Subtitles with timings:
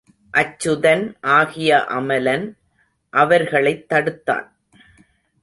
[0.33, 1.13] அச்சுதன்
[1.21, 2.57] ஆகிய அமலன்
[3.09, 4.51] அவர்களைத் தடுத்தான்.